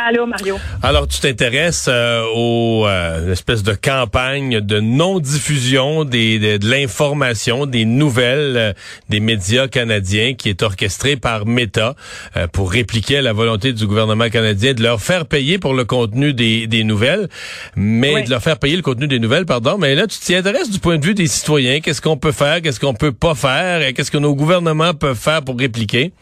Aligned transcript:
Allô, 0.00 0.26
Mario. 0.26 0.56
Alors, 0.82 1.08
tu 1.08 1.18
t'intéresses 1.18 1.86
euh, 1.88 2.22
aux 2.32 2.86
euh, 2.86 3.32
espèces 3.32 3.64
de 3.64 3.72
campagne 3.74 4.60
de 4.60 4.78
non-diffusion 4.78 6.04
des, 6.04 6.38
de, 6.38 6.56
de 6.58 6.70
l'information, 6.70 7.66
des 7.66 7.84
nouvelles 7.84 8.54
euh, 8.56 8.72
des 9.08 9.18
médias 9.18 9.66
canadiens 9.66 10.34
qui 10.34 10.50
est 10.50 10.62
orchestrée 10.62 11.16
par 11.16 11.46
Meta 11.46 11.94
euh, 12.36 12.46
pour 12.46 12.70
répliquer 12.70 13.20
la 13.22 13.32
volonté 13.32 13.72
du 13.72 13.88
gouvernement 13.88 14.28
canadien 14.28 14.72
de 14.72 14.82
leur 14.84 15.00
faire 15.00 15.26
payer 15.26 15.58
pour 15.58 15.74
le 15.74 15.84
contenu 15.84 16.32
des, 16.32 16.68
des 16.68 16.84
nouvelles, 16.84 17.28
mais 17.74 18.14
Oui. 18.14 18.22
de 18.24 18.30
leur 18.30 18.40
faire 18.42 18.58
payer 18.60 18.76
le 18.76 18.82
contenu 18.82 19.08
des 19.08 19.18
nouvelles, 19.18 19.46
pardon. 19.46 19.78
Mais 19.78 19.96
là, 19.96 20.06
tu 20.06 20.18
t'y 20.20 20.34
intéresses 20.36 20.70
du 20.70 20.78
point 20.78 20.98
de 20.98 21.04
vue 21.04 21.14
des 21.14 21.26
citoyens. 21.26 21.80
Qu'est-ce 21.80 22.00
qu'on 22.00 22.16
peut 22.16 22.32
faire? 22.32 22.62
Qu'est-ce 22.62 22.78
qu'on 22.78 22.94
peut 22.94 23.12
pas 23.12 23.34
faire? 23.34 23.82
Et 23.82 23.92
Qu'est-ce 23.94 24.12
que 24.12 24.18
nos 24.18 24.36
gouvernements 24.36 24.94
peuvent 24.94 25.18
faire 25.18 25.42
pour 25.42 25.58
répliquer? 25.58 26.12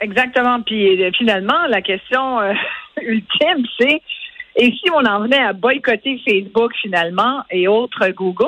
Exactement. 0.00 0.62
Puis 0.62 0.98
finalement, 1.18 1.66
la 1.68 1.82
question 1.82 2.40
euh, 2.40 2.52
ultime, 3.06 3.64
c'est 3.78 4.02
et 4.56 4.72
si 4.72 4.90
on 4.92 5.04
en 5.04 5.20
venait 5.20 5.38
à 5.38 5.52
boycotter 5.52 6.20
Facebook 6.26 6.72
finalement 6.82 7.42
et 7.50 7.68
autres 7.68 8.08
Google? 8.08 8.46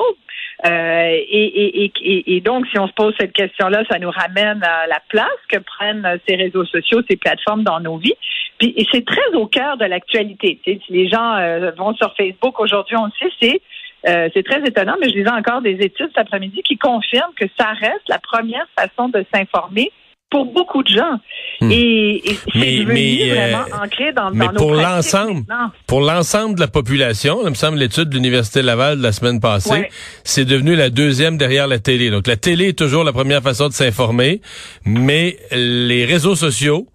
Euh, 0.65 1.17
et, 1.29 2.41
donc, 2.45 2.67
si 2.67 2.77
on 2.77 2.87
se 2.87 2.93
pose 2.93 3.13
cette 3.19 3.33
question-là, 3.33 3.83
ça 3.89 3.99
nous 3.99 4.11
ramène 4.11 4.63
à 4.63 4.87
la 4.87 4.99
place 5.09 5.27
que 5.49 5.57
prennent 5.57 6.19
ces 6.27 6.35
réseaux 6.35 6.65
sociaux, 6.65 7.01
ces 7.09 7.17
plateformes 7.17 7.63
dans 7.63 7.79
nos 7.79 7.97
vies. 7.97 8.15
Puis 8.59 8.73
et 8.77 8.85
c'est 8.91 9.05
très 9.05 9.33
au 9.33 9.47
cœur 9.47 9.77
de 9.77 9.85
l'actualité. 9.85 10.59
Si 10.65 10.79
les 10.89 11.09
gens 11.09 11.35
euh, 11.35 11.71
vont 11.71 11.95
sur 11.95 12.13
Facebook 12.15 12.59
aujourd'hui, 12.59 12.95
on 12.97 13.05
le 13.05 13.11
sait, 13.19 13.33
c'est 13.41 13.61
euh, 14.05 14.29
c'est 14.33 14.43
très 14.43 14.61
étonnant, 14.63 14.97
mais 14.99 15.09
je 15.09 15.15
lisais 15.15 15.31
encore 15.31 15.61
des 15.61 15.77
études 15.79 16.09
cet 16.09 16.17
après-midi 16.17 16.61
qui 16.63 16.77
confirment 16.77 17.33
que 17.37 17.45
ça 17.57 17.69
reste 17.69 18.07
la 18.09 18.19
première 18.19 18.67
façon 18.77 19.07
de 19.07 19.25
s'informer 19.33 19.91
pour 20.33 20.45
beaucoup 20.51 20.81
de 20.83 20.89
gens. 20.89 21.15
Hmm. 21.61 21.71
Et, 21.71 22.29
et 22.31 22.37
c'est 22.51 22.59
devenu 22.79 23.31
euh, 23.31 23.33
vraiment 23.35 23.83
ancré 23.83 24.11
dans, 24.13 24.31
mais 24.31 24.47
dans 24.47 24.53
nos 24.53 24.57
pour 24.57 24.73
l'ensemble. 24.73 25.43
Pour 25.87 26.01
l'ensemble 26.01 26.55
de 26.55 26.59
la 26.59 26.67
population, 26.67 27.39
il 27.43 27.49
me 27.51 27.53
semble 27.55 27.77
l'étude 27.77 28.09
de 28.09 28.15
l'Université 28.15 28.63
Laval 28.63 28.97
de 28.97 29.03
la 29.03 29.11
semaine 29.11 29.39
passée, 29.39 29.71
Ouais. 29.71 29.89
c'est 30.23 30.45
devenu 30.45 30.75
la 30.75 30.89
deuxième 30.89 31.37
derrière 31.37 31.67
la 31.67 31.79
télé. 31.79 32.09
Donc 32.09 32.25
la 32.27 32.35
télé 32.35 32.69
est 32.69 32.77
toujours 32.77 33.03
la 33.03 33.13
première 33.13 33.41
façon 33.43 33.67
de 33.67 33.73
s'informer, 33.73 34.41
mais 34.85 35.37
les 35.51 36.03
réseaux 36.05 36.35
sociaux 36.35 36.87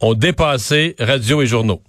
ont 0.00 0.14
dépassé 0.14 0.94
radio 1.00 1.42
et 1.42 1.46
journaux. 1.46 1.82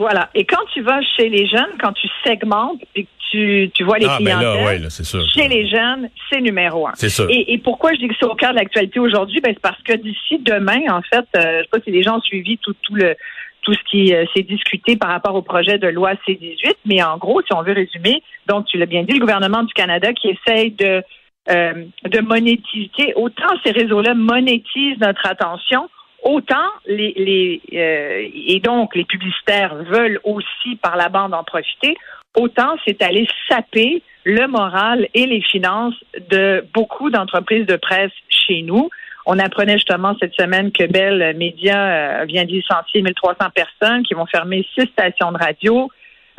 Voilà. 0.00 0.30
Et 0.34 0.46
quand 0.46 0.64
tu 0.72 0.80
vas 0.80 1.02
chez 1.02 1.28
les 1.28 1.46
jeunes, 1.46 1.76
quand 1.78 1.92
tu 1.92 2.08
segmentes 2.24 2.80
et 2.94 3.04
que 3.04 3.08
tu, 3.30 3.70
tu 3.74 3.84
vois 3.84 3.98
les 3.98 4.06
ah 4.06 4.16
ben 4.18 4.24
clientèles, 4.24 4.60
là, 4.60 4.64
ouais, 4.64 4.78
là, 4.78 4.88
c'est 4.88 5.04
sûr. 5.04 5.22
chez 5.28 5.46
les 5.46 5.68
jeunes, 5.68 6.08
c'est 6.30 6.40
numéro 6.40 6.88
un. 6.88 6.92
C'est 6.94 7.10
sûr. 7.10 7.26
Et, 7.28 7.52
et 7.52 7.58
pourquoi 7.58 7.92
je 7.92 7.98
dis 7.98 8.08
que 8.08 8.14
c'est 8.18 8.24
au 8.24 8.34
cœur 8.34 8.52
de 8.52 8.56
l'actualité 8.56 8.98
aujourd'hui? 8.98 9.42
Ben, 9.42 9.52
c'est 9.52 9.60
parce 9.60 9.80
que 9.82 9.92
d'ici 9.92 10.38
demain, 10.38 10.80
en 10.88 11.02
fait, 11.02 11.26
euh, 11.36 11.58
je 11.58 11.62
sais 11.64 11.68
pas 11.70 11.80
si 11.84 11.90
les 11.90 12.02
gens 12.02 12.16
ont 12.16 12.22
suivi 12.22 12.56
tout, 12.56 12.74
tout 12.82 12.94
le 12.94 13.14
tout 13.60 13.74
ce 13.74 13.90
qui 13.90 14.14
euh, 14.14 14.24
s'est 14.34 14.42
discuté 14.42 14.96
par 14.96 15.10
rapport 15.10 15.34
au 15.34 15.42
projet 15.42 15.76
de 15.76 15.86
loi 15.86 16.12
C-18, 16.24 16.76
mais 16.86 17.02
en 17.02 17.18
gros, 17.18 17.42
si 17.42 17.52
on 17.52 17.62
veut 17.62 17.74
résumer, 17.74 18.22
donc 18.46 18.64
tu 18.64 18.78
l'as 18.78 18.86
bien 18.86 19.02
dit, 19.02 19.12
le 19.12 19.20
gouvernement 19.20 19.64
du 19.64 19.74
Canada 19.74 20.14
qui 20.14 20.28
essaye 20.28 20.70
de 20.70 21.02
euh, 21.50 21.84
de 22.08 22.20
monétiser, 22.20 23.12
autant 23.16 23.52
ces 23.62 23.72
réseaux-là 23.72 24.14
monétisent 24.14 24.98
notre 24.98 25.26
attention, 25.26 25.90
autant 26.22 26.68
les, 26.86 27.12
les 27.16 27.60
euh, 27.72 28.28
et 28.46 28.60
donc 28.60 28.94
les 28.94 29.04
publicitaires 29.04 29.74
veulent 29.74 30.20
aussi 30.24 30.76
par 30.82 30.96
la 30.96 31.08
bande 31.08 31.34
en 31.34 31.44
profiter, 31.44 31.96
autant 32.36 32.76
c'est 32.86 33.02
aller 33.02 33.26
saper 33.48 34.02
le 34.24 34.46
moral 34.46 35.08
et 35.14 35.26
les 35.26 35.40
finances 35.42 35.94
de 36.30 36.64
beaucoup 36.74 37.10
d'entreprises 37.10 37.66
de 37.66 37.76
presse 37.76 38.12
chez 38.28 38.62
nous. 38.62 38.90
On 39.26 39.38
apprenait 39.38 39.74
justement 39.74 40.14
cette 40.20 40.34
semaine 40.34 40.72
que 40.72 40.84
Bell 40.84 41.36
Media 41.36 42.20
euh, 42.20 42.24
vient 42.26 42.44
de 42.44 42.50
licencier 42.50 43.02
1300 43.02 43.36
personnes 43.54 44.02
qui 44.02 44.14
vont 44.14 44.26
fermer 44.26 44.66
six 44.74 44.86
stations 44.92 45.32
de 45.32 45.38
radio. 45.38 45.90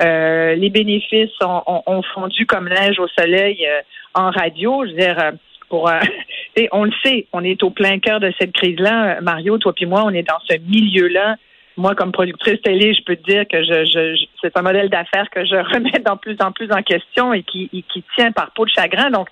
Euh, 0.02 0.56
les 0.56 0.70
bénéfices 0.70 1.30
ont, 1.42 1.62
ont- 1.68 1.84
ont 1.86 2.02
fondu 2.14 2.46
comme 2.46 2.68
neige 2.70 3.00
au 3.00 3.08
soleil 3.20 3.66
euh, 3.68 3.82
en 4.16 4.32
radio. 4.32 4.84
Je 4.86 4.92
veux 4.92 4.98
dire, 4.98 5.20
euh, 5.20 5.32
pour, 5.72 5.90
euh, 5.90 6.00
on 6.72 6.84
le 6.84 6.92
sait, 7.04 7.26
on 7.34 7.44
est 7.44 7.64
au 7.64 7.72
plein 7.72 7.98
cœur 8.00 8.20
de 8.20 8.32
cette 8.40 8.52
crise-là. 8.54 9.18
Euh, 9.18 9.22
Mario, 9.22 9.58
toi 9.58 9.74
puis 9.74 9.88
moi, 9.88 10.04
on 10.06 10.12
est 10.12 10.22
dans 10.28 10.40
ce 10.48 10.58
milieu-là. 10.60 11.38
Moi, 11.78 11.96
comme 11.96 12.12
productrice 12.12 12.62
télé, 12.62 12.94
je 12.94 13.02
peux 13.04 13.16
te 13.16 13.24
dire 13.24 13.48
que 13.48 13.64
je- 13.64 13.86
je- 13.86 14.26
c'est 14.42 14.56
un 14.58 14.62
modèle 14.62 14.90
d'affaires 14.90 15.30
que 15.32 15.46
je 15.46 15.56
remets 15.74 16.00
de 16.00 16.18
plus 16.20 16.36
en 16.44 16.52
plus 16.52 16.70
en 16.72 16.84
question 16.84 17.34
et 17.34 17.44
qui, 17.44 17.70
et 17.74 17.82
qui 17.84 18.04
tient 18.16 18.32
par 18.34 18.52
peau 18.52 18.66
de 18.66 18.70
chagrin. 18.70 19.10
Donc, 19.10 19.30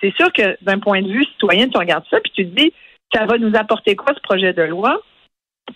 c'est 0.00 0.14
sûr 0.16 0.32
que 0.32 0.56
d'un 0.62 0.78
point 0.78 1.02
de 1.02 1.08
vue 1.08 1.24
citoyen, 1.26 1.68
tu 1.68 1.76
regardes 1.78 2.06
ça 2.10 2.18
puis 2.20 2.32
tu 2.34 2.46
te 2.48 2.56
dis, 2.60 2.72
ça 3.14 3.26
va 3.26 3.36
nous 3.36 3.54
apporter 3.54 3.94
quoi 3.94 4.14
ce 4.14 4.20
projet 4.20 4.54
de 4.54 4.62
loi? 4.62 5.00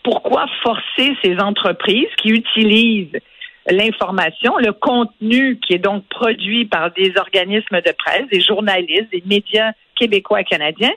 Pourquoi 0.02 0.46
forcer 0.62 1.14
ces 1.22 1.38
entreprises 1.38 2.08
qui 2.16 2.30
utilisent 2.30 3.18
l'information, 3.68 4.56
le 4.58 4.72
contenu 4.72 5.58
qui 5.60 5.74
est 5.74 5.78
donc 5.78 6.04
produit 6.08 6.64
par 6.64 6.92
des 6.92 7.12
organismes 7.18 7.80
de 7.84 7.92
presse, 7.98 8.26
des 8.32 8.40
journalistes, 8.40 9.10
des 9.12 9.22
médias 9.26 9.72
québécois 9.96 10.40
et 10.40 10.44
canadiens, 10.44 10.92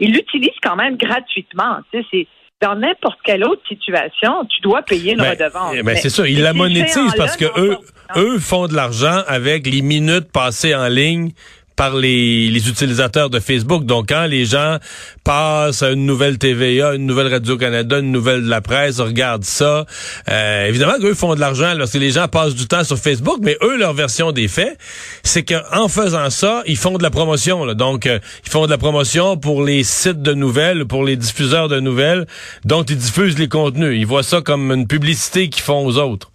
ils 0.00 0.12
l'utilisent 0.12 0.50
quand 0.62 0.76
même 0.76 0.96
gratuitement. 0.96 1.78
C'est 1.92 2.26
dans 2.60 2.76
n'importe 2.76 3.18
quelle 3.24 3.44
autre 3.44 3.62
situation, 3.66 4.44
tu 4.48 4.60
dois 4.60 4.82
payer 4.82 5.12
une 5.12 5.18
Ben, 5.18 5.30
redevance. 5.30 5.74
eh 5.76 5.82
ben, 5.82 5.96
c'est 5.96 6.10
sûr, 6.10 6.26
ils 6.26 6.40
la 6.42 6.52
monétisent 6.52 7.14
parce 7.16 7.36
que 7.36 7.46
eux, 7.60 7.76
eux 8.16 8.38
font 8.38 8.68
de 8.68 8.74
l'argent 8.74 9.20
avec 9.26 9.66
les 9.66 9.82
minutes 9.82 10.30
passées 10.32 10.74
en 10.74 10.86
ligne 10.86 11.32
par 11.76 11.96
les, 11.96 12.68
utilisateurs 12.68 13.30
de 13.30 13.40
Facebook. 13.40 13.84
Donc, 13.84 14.08
quand 14.08 14.26
les 14.26 14.44
gens 14.44 14.78
passent 15.24 15.82
à 15.82 15.90
une 15.90 16.06
nouvelle 16.06 16.38
TVA, 16.38 16.94
une 16.94 17.06
nouvelle 17.06 17.28
Radio-Canada, 17.28 17.98
une 17.98 18.12
nouvelle 18.12 18.44
de 18.44 18.48
la 18.48 18.60
presse, 18.60 19.00
regardent 19.00 19.44
ça, 19.44 19.86
euh, 20.30 20.66
évidemment 20.66 20.94
qu'eux 21.00 21.14
font 21.14 21.34
de 21.34 21.40
l'argent 21.40 21.74
lorsque 21.74 21.94
les 21.94 22.10
gens 22.10 22.28
passent 22.28 22.54
du 22.54 22.66
temps 22.66 22.84
sur 22.84 22.98
Facebook, 22.98 23.38
mais 23.42 23.56
eux, 23.62 23.76
leur 23.76 23.94
version 23.94 24.32
des 24.32 24.48
faits, 24.48 24.78
c'est 25.22 25.42
qu'en 25.42 25.88
faisant 25.88 26.30
ça, 26.30 26.62
ils 26.66 26.76
font 26.76 26.98
de 26.98 27.02
la 27.02 27.10
promotion. 27.10 27.66
Donc, 27.74 28.06
euh, 28.06 28.18
ils 28.44 28.50
font 28.50 28.66
de 28.66 28.70
la 28.70 28.78
promotion 28.78 29.36
pour 29.36 29.62
les 29.64 29.84
sites 29.84 30.22
de 30.22 30.34
nouvelles, 30.34 30.86
pour 30.86 31.04
les 31.04 31.16
diffuseurs 31.16 31.68
de 31.68 31.80
nouvelles, 31.80 32.26
dont 32.64 32.82
ils 32.82 32.96
diffusent 32.96 33.38
les 33.38 33.48
contenus. 33.48 33.98
Ils 33.98 34.06
voient 34.06 34.22
ça 34.22 34.40
comme 34.40 34.70
une 34.72 34.86
publicité 34.86 35.48
qu'ils 35.48 35.62
font 35.62 35.84
aux 35.84 35.98
autres. 35.98 36.31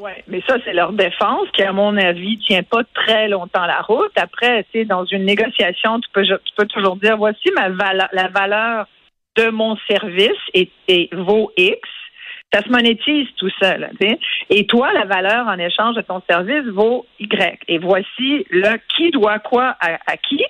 Oui, 0.00 0.12
mais 0.28 0.42
ça, 0.48 0.56
c'est 0.64 0.72
leur 0.72 0.92
défense 0.92 1.46
qui, 1.52 1.62
à 1.62 1.72
mon 1.74 1.94
avis, 1.98 2.38
tient 2.38 2.62
pas 2.62 2.82
très 2.94 3.28
longtemps 3.28 3.66
la 3.66 3.82
route. 3.82 4.12
Après, 4.16 4.64
tu 4.64 4.80
sais, 4.80 4.84
dans 4.86 5.04
une 5.04 5.26
négociation, 5.26 6.00
tu 6.00 6.08
peux, 6.14 6.24
tu 6.24 6.54
peux 6.56 6.66
toujours 6.66 6.96
dire, 6.96 7.18
voici 7.18 7.50
ma 7.54 7.68
la 7.68 8.28
valeur 8.28 8.86
de 9.36 9.50
mon 9.50 9.76
service 9.88 10.40
et, 10.54 10.70
et 10.88 11.10
vaut 11.12 11.52
X. 11.58 11.86
Ça 12.52 12.62
se 12.62 12.70
monétise 12.70 13.28
tout 13.36 13.50
seul. 13.60 13.90
Et 14.48 14.66
toi, 14.66 14.92
la 14.92 15.04
valeur 15.04 15.46
en 15.46 15.58
échange 15.58 15.94
de 15.96 16.00
ton 16.00 16.22
service 16.28 16.64
vaut 16.72 17.06
Y. 17.20 17.60
Et 17.68 17.78
voici 17.78 18.46
le 18.50 18.78
qui 18.96 19.10
doit 19.10 19.38
quoi 19.38 19.76
à, 19.80 20.16
qui. 20.16 20.42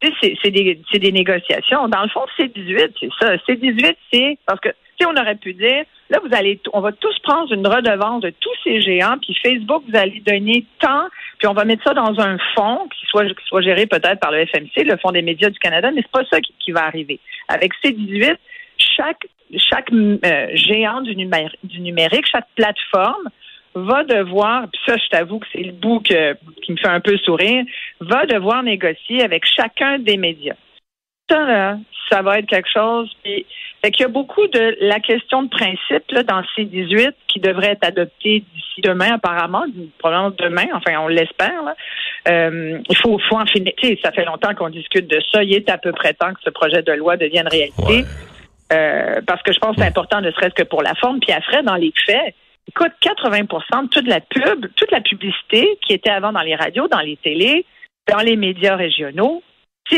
C'est 0.00 0.34
c'est 0.42 0.50
des, 0.50 0.80
c'est 0.90 0.98
des 0.98 1.12
négociations. 1.12 1.88
Dans 1.88 2.02
le 2.02 2.08
fond, 2.08 2.24
C18, 2.38 2.92
c'est 2.98 3.10
ça. 3.20 3.36
C18, 3.36 3.96
c'est 4.12 4.38
parce 4.46 4.60
que 4.60 4.70
on 5.06 5.16
aurait 5.16 5.36
pu 5.36 5.54
dire, 5.54 5.84
là, 6.10 6.18
vous 6.24 6.34
allez, 6.34 6.60
on 6.72 6.80
va 6.80 6.92
tous 6.92 7.18
prendre 7.20 7.52
une 7.52 7.66
redevance 7.66 8.22
de 8.22 8.30
tous 8.40 8.54
ces 8.64 8.80
géants, 8.80 9.16
puis 9.20 9.34
Facebook, 9.42 9.82
vous 9.88 9.96
allez 9.96 10.20
donner 10.20 10.64
tant, 10.80 11.04
puis 11.38 11.48
on 11.48 11.52
va 11.54 11.64
mettre 11.64 11.84
ça 11.84 11.94
dans 11.94 12.18
un 12.20 12.36
fonds 12.54 12.88
qui 12.88 13.06
soit, 13.06 13.24
qui 13.26 13.44
soit 13.46 13.62
géré 13.62 13.86
peut-être 13.86 14.20
par 14.20 14.30
le 14.32 14.44
FMC, 14.46 14.84
le 14.84 14.96
Fonds 14.98 15.12
des 15.12 15.22
médias 15.22 15.50
du 15.50 15.58
Canada, 15.58 15.90
mais 15.90 16.02
c'est 16.02 16.10
pas 16.10 16.24
ça 16.30 16.40
qui, 16.40 16.72
va 16.72 16.84
arriver. 16.86 17.18
Avec 17.48 17.72
C18, 17.84 18.36
chaque, 18.78 19.26
chaque 19.56 19.92
euh, 19.92 20.46
géant 20.54 21.00
du, 21.02 21.14
numé- 21.16 21.50
du 21.64 21.80
numérique, 21.80 22.26
chaque 22.30 22.46
plateforme 22.56 23.28
va 23.74 24.04
devoir, 24.04 24.66
puis 24.70 24.80
ça, 24.86 24.96
je 25.02 25.08
t'avoue 25.08 25.38
que 25.38 25.46
c'est 25.52 25.62
le 25.62 25.72
bout 25.72 26.00
que- 26.00 26.34
qui 26.62 26.72
me 26.72 26.76
fait 26.76 26.88
un 26.88 27.00
peu 27.00 27.16
sourire, 27.18 27.64
va 28.00 28.26
devoir 28.26 28.62
négocier 28.62 29.22
avec 29.22 29.44
chacun 29.46 29.98
des 29.98 30.16
médias. 30.18 30.56
Ça, 31.32 31.44
là, 31.46 31.78
ça 32.10 32.20
va 32.20 32.38
être 32.38 32.46
quelque 32.46 32.68
chose. 32.70 33.10
Puis, 33.22 33.46
fait 33.82 33.90
qu'il 33.90 34.02
y 34.02 34.04
a 34.04 34.08
beaucoup 34.08 34.46
de 34.48 34.76
la 34.80 35.00
question 35.00 35.42
de 35.42 35.48
principe 35.48 36.10
là, 36.10 36.22
dans 36.22 36.42
C18 36.56 37.12
qui 37.26 37.40
devrait 37.40 37.72
être 37.72 37.86
adoptée 37.86 38.44
d'ici 38.54 38.80
demain, 38.82 39.14
apparemment, 39.14 39.64
probablement 39.98 40.34
demain, 40.38 40.66
enfin 40.74 40.98
on 41.00 41.08
l'espère. 41.08 41.62
là. 41.64 41.74
Euh, 42.28 42.78
il 42.88 42.96
faut, 42.96 43.18
faut 43.28 43.38
en 43.38 43.46
finir. 43.46 43.72
Ça 44.04 44.12
fait 44.12 44.24
longtemps 44.24 44.54
qu'on 44.54 44.68
discute 44.68 45.08
de 45.08 45.20
ça. 45.32 45.42
Il 45.42 45.54
est 45.54 45.70
à 45.70 45.78
peu 45.78 45.92
près 45.92 46.12
temps 46.12 46.32
que 46.34 46.40
ce 46.44 46.50
projet 46.50 46.82
de 46.82 46.92
loi 46.92 47.16
devienne 47.16 47.48
réalité. 47.48 47.82
Ouais. 47.82 48.04
Euh, 48.72 49.20
parce 49.26 49.42
que 49.42 49.52
je 49.52 49.58
pense 49.58 49.76
que 49.76 49.82
c'est 49.82 49.88
important, 49.88 50.20
ne 50.20 50.30
serait-ce 50.30 50.54
que 50.54 50.62
pour 50.62 50.82
la 50.82 50.94
forme. 50.94 51.18
Puis 51.20 51.32
après, 51.32 51.62
dans 51.62 51.74
les 51.74 51.92
faits, 52.06 52.34
écoute, 52.68 52.92
80% 53.02 53.84
de 53.84 53.88
toute 53.88 54.06
la 54.06 54.20
pub, 54.20 54.66
toute 54.76 54.90
la 54.90 55.00
publicité 55.00 55.78
qui 55.82 55.94
était 55.94 56.10
avant 56.10 56.32
dans 56.32 56.42
les 56.42 56.54
radios, 56.54 56.88
dans 56.88 57.00
les 57.00 57.16
télés, 57.16 57.66
dans 58.08 58.20
les 58.20 58.36
médias 58.36 58.76
régionaux, 58.76 59.42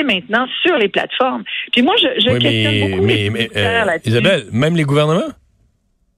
maintenant 0.02 0.46
sur 0.62 0.76
les 0.76 0.88
plateformes. 0.88 1.44
Puis 1.73 1.82
moi, 1.82 1.94
je, 1.96 2.20
je 2.20 2.31
Oui, 2.31 2.38
questionne 2.38 2.73
mais, 2.73 2.88
beaucoup 2.88 3.06
les 3.06 3.31
mais, 3.31 3.49
euh. 3.56 3.99
Isabelle, 4.05 4.44
même 4.52 4.76
les 4.76 4.85
gouvernements? 4.85 5.32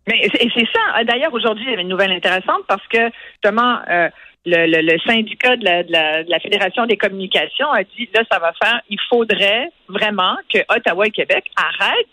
Mais 0.08 0.28
c'est 0.32 0.67
ça. 0.73 0.81
Ah, 0.94 1.05
D'ailleurs, 1.05 1.34
aujourd'hui, 1.34 1.64
il 1.67 1.70
y 1.70 1.73
avait 1.73 1.82
une 1.82 1.88
nouvelle 1.88 2.12
intéressante 2.12 2.62
parce 2.69 2.87
que 2.88 3.11
justement, 3.34 3.78
euh, 3.90 4.08
le, 4.44 4.67
le, 4.67 4.93
le 4.93 4.99
syndicat 5.00 5.56
de 5.56 5.64
la, 5.64 5.82
de, 5.82 5.90
la, 5.90 6.23
de 6.23 6.31
la 6.31 6.38
Fédération 6.38 6.87
des 6.87 6.96
communications 6.96 7.70
a 7.73 7.82
dit 7.82 8.08
là, 8.14 8.23
ça 8.31 8.38
va 8.38 8.52
faire. 8.62 8.81
Il 8.88 8.99
faudrait 9.08 9.69
vraiment 9.88 10.37
que 10.52 10.58
Ottawa 10.69 11.08
et 11.08 11.11
Québec 11.11 11.44
arrêtent. 11.56 12.06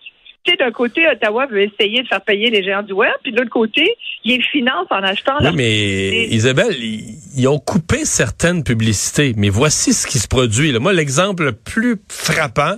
Tu 0.46 0.52
sais, 0.52 0.58
d'un 0.58 0.72
côté, 0.72 1.08
Ottawa 1.10 1.46
veut 1.46 1.62
essayer 1.62 2.04
de 2.04 2.08
faire 2.08 2.20
payer 2.22 2.50
les 2.50 2.64
géants 2.64 2.84
du 2.84 2.92
web, 2.92 3.14
puis 3.24 3.32
de 3.32 3.38
l'autre 3.38 3.50
côté, 3.50 3.96
ils 4.26 4.44
financent 4.44 4.88
en 4.90 5.02
achetant. 5.02 5.38
Oui, 5.40 5.48
mais 5.56 6.10
publicité. 6.10 6.36
Isabelle, 6.36 6.76
ils, 6.84 7.16
ils 7.38 7.48
ont 7.48 7.60
coupé 7.60 8.04
certaines 8.04 8.62
publicités. 8.66 9.34
Mais 9.38 9.48
voici 9.48 9.94
ce 9.94 10.06
qui 10.06 10.20
se 10.20 10.28
produit. 10.28 10.74
là. 10.74 10.80
Moi, 10.80 10.92
l'exemple 10.92 11.46
le 11.46 11.52
plus 11.54 11.96
frappant, 12.10 12.76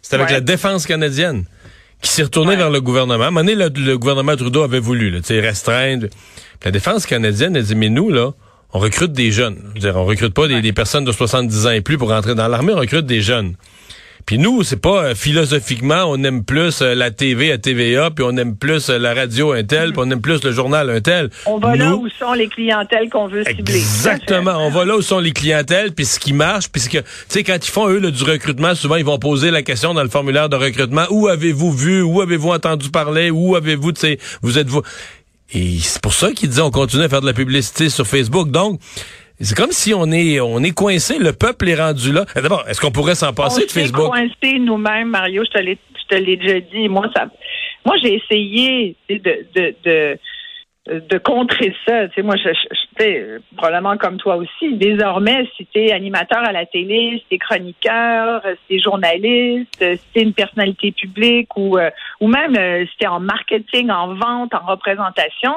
c'est 0.00 0.14
avec 0.14 0.28
Ouais. 0.28 0.34
la 0.34 0.40
défense 0.40 0.86
canadienne 0.86 1.44
qui 2.02 2.10
s'est 2.10 2.22
retournée 2.22 2.50
Ouais. 2.52 2.56
vers 2.56 2.70
le 2.70 2.80
gouvernement. 2.80 3.24
À 3.24 3.28
un 3.28 3.30
moment 3.32 3.40
donné, 3.40 3.56
le, 3.56 3.68
le 3.84 3.98
gouvernement 3.98 4.36
Trudeau 4.36 4.62
avait 4.62 4.78
voulu 4.78 5.10
là, 5.10 5.18
restreindre. 5.40 6.06
La 6.64 6.70
défense 6.70 7.06
canadienne 7.06 7.56
a 7.56 7.62
dit, 7.62 7.74
mais 7.74 7.88
nous, 7.88 8.10
là, 8.10 8.30
on 8.72 8.78
recrute 8.78 9.12
des 9.12 9.32
jeunes. 9.32 9.58
Je 9.70 9.74
veux 9.74 9.80
dire, 9.80 9.96
on 9.96 10.04
recrute 10.04 10.34
pas 10.34 10.46
des, 10.46 10.62
des 10.62 10.72
personnes 10.72 11.04
de 11.04 11.10
70 11.10 11.66
ans 11.66 11.70
et 11.72 11.80
plus 11.80 11.98
pour 11.98 12.10
rentrer 12.10 12.36
dans 12.36 12.46
l'armée, 12.46 12.72
on 12.72 12.78
recrute 12.78 13.06
des 13.06 13.22
jeunes. 13.22 13.56
Puis 14.26 14.38
nous, 14.38 14.62
c'est 14.62 14.80
pas 14.80 15.04
euh, 15.04 15.14
philosophiquement, 15.14 16.04
on 16.06 16.22
aime 16.22 16.44
plus 16.44 16.80
euh, 16.80 16.94
la 16.94 17.10
TV 17.10 17.52
à 17.52 17.58
TVA, 17.58 18.10
puis 18.10 18.24
on 18.26 18.36
aime 18.36 18.56
plus 18.56 18.88
euh, 18.88 18.98
la 18.98 19.14
radio 19.14 19.52
un 19.52 19.64
tel, 19.64 19.92
puis 19.92 20.02
on 20.04 20.10
aime 20.10 20.20
plus 20.20 20.44
le 20.44 20.52
journal 20.52 20.90
un 20.90 21.00
tel. 21.00 21.30
On 21.46 21.58
va 21.58 21.76
là 21.76 21.96
où 21.96 22.08
sont 22.08 22.32
les 22.32 22.48
clientèles 22.48 23.08
qu'on 23.10 23.28
veut 23.28 23.44
cibler. 23.44 23.76
Exactement. 23.76 24.56
On 24.58 24.70
va 24.70 24.84
là 24.84 24.96
où 24.96 25.02
sont 25.02 25.18
les 25.18 25.32
clientèles, 25.32 25.92
puis 25.92 26.04
ce 26.04 26.20
qui 26.20 26.32
marche, 26.32 26.68
puis 26.68 26.80
ce 26.80 26.88
que, 26.88 26.98
tu 26.98 27.06
sais, 27.28 27.44
quand 27.44 27.56
ils 27.56 27.70
font, 27.70 27.88
eux, 27.88 27.98
là, 27.98 28.10
du 28.10 28.22
recrutement, 28.22 28.74
souvent, 28.74 28.96
ils 28.96 29.04
vont 29.04 29.18
poser 29.18 29.50
la 29.50 29.62
question 29.62 29.94
dans 29.94 30.02
le 30.02 30.08
formulaire 30.08 30.48
de 30.48 30.56
recrutement, 30.56 31.04
où 31.10 31.28
avez-vous 31.28 31.72
vu, 31.72 32.02
où 32.02 32.20
avez-vous 32.20 32.50
entendu 32.50 32.90
parler, 32.90 33.30
où 33.30 33.56
avez-vous, 33.56 33.92
tu 33.92 34.00
sais, 34.00 34.18
vous 34.42 34.58
êtes-vous... 34.58 34.82
Et 35.54 35.78
c'est 35.80 36.00
pour 36.00 36.14
ça 36.14 36.32
qu'ils 36.32 36.48
disaient, 36.48 36.62
on 36.62 36.70
continue 36.70 37.02
à 37.02 37.08
faire 37.08 37.20
de 37.20 37.26
la 37.26 37.34
publicité 37.34 37.90
sur 37.90 38.06
Facebook. 38.06 38.50
Donc, 38.50 38.80
c'est 39.44 39.56
comme 39.56 39.72
si 39.72 39.92
on 39.94 40.06
est, 40.12 40.40
on 40.40 40.60
est 40.62 40.74
coincé, 40.74 41.18
le 41.18 41.32
peuple 41.32 41.68
est 41.68 41.74
rendu 41.74 42.12
là. 42.12 42.24
Eh, 42.36 42.40
D'abord, 42.40 42.64
est-ce 42.68 42.80
qu'on 42.80 42.90
pourrait 42.92 43.14
s'en 43.14 43.32
passer 43.32 43.62
on 43.62 43.66
de 43.66 43.70
Facebook? 43.70 44.08
coincé 44.10 44.58
nous-mêmes, 44.58 45.08
Mario. 45.08 45.42
Je 45.44 45.50
te 45.50 45.58
l'ai, 45.62 45.78
je 45.96 46.16
te 46.16 46.20
l'ai 46.22 46.36
déjà 46.36 46.60
dit. 46.60 46.88
Moi, 46.88 47.06
ça, 47.14 47.26
moi, 47.84 47.96
j'ai 48.02 48.14
essayé 48.14 48.96
tu 49.08 49.18
de, 49.18 49.46
de, 49.54 49.74
de, 49.84 50.18
de 50.86 51.18
contrer 51.18 51.74
ça. 51.86 52.08
Tu 52.08 52.14
sais, 52.16 52.22
moi, 52.22 52.36
je, 52.36 52.48
je- 52.52 52.82
tu 52.98 53.40
probablement 53.56 53.96
comme 53.96 54.18
toi 54.18 54.36
aussi. 54.36 54.74
Désormais, 54.74 55.48
si 55.56 55.66
t'es 55.72 55.92
animateur 55.92 56.38
à 56.44 56.52
la 56.52 56.66
télé, 56.66 57.18
si 57.20 57.24
t'es 57.30 57.38
chroniqueur, 57.38 58.42
si 58.44 58.58
t'es 58.76 58.78
journaliste, 58.82 59.74
si 59.80 60.00
t'es 60.12 60.22
une 60.22 60.34
personnalité 60.34 60.92
publique 60.92 61.56
ou, 61.56 61.78
euh, 61.78 61.90
ou 62.20 62.28
même 62.28 62.54
euh, 62.56 62.84
si 62.84 62.92
t'es 62.98 63.06
en 63.06 63.18
marketing, 63.20 63.90
en 63.90 64.14
vente, 64.14 64.52
en 64.54 64.66
représentation, 64.66 65.54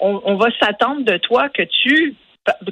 on, 0.00 0.20
on 0.24 0.34
va 0.36 0.48
s'attendre 0.60 1.04
de 1.04 1.16
toi 1.16 1.48
que 1.48 1.62
tu 1.62 2.14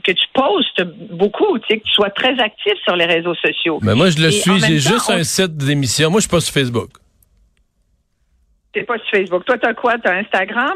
que 0.05 0.13
tu 0.13 0.25
postes 0.35 0.83
beaucoup, 1.13 1.59
tu 1.61 1.67
sais, 1.71 1.79
que 1.81 1.85
tu 1.85 1.93
sois 1.93 2.11
très 2.11 2.39
actif 2.39 2.75
sur 2.85 2.95
les 2.97 3.07
réseaux 3.07 3.35
sociaux. 3.35 3.79
Mais 3.83 3.95
moi, 3.95 4.11
je 4.11 4.19
le 4.19 4.29
Et 4.29 4.33
suis, 4.33 4.61
j'ai 4.61 4.79
juste 4.79 5.07
on- 5.09 5.13
un 5.15 5.25
site 5.25 5.57
d'émission. 5.57 6.11
Moi, 6.11 6.21
je 6.21 6.23
suis 6.23 6.31
pas 6.31 6.41
sur 6.41 6.53
Facebook. 6.53 6.91
T'es 8.73 8.85
pas 8.85 8.97
sur 8.99 9.11
Facebook. 9.19 9.45
Toi, 9.45 9.59
t'as 9.59 9.75
quoi? 9.75 9.95
T'as 10.03 10.15
Instagram? 10.19 10.73